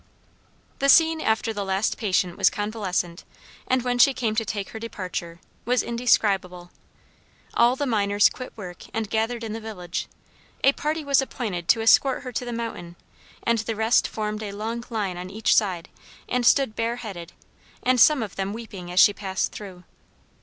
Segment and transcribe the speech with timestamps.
[0.79, 3.23] The scene after the last patient was convalescent,
[3.67, 6.71] and when she came to take her departure, was indescribable.
[7.53, 10.07] All the miners quit work and gathered in the village;
[10.63, 12.95] a party was appointed to escort her to the mountain
[13.43, 15.87] and the rest formed a long line on each side
[16.27, 17.33] and stood bareheaded
[17.83, 19.83] and some of them weeping as she passed through.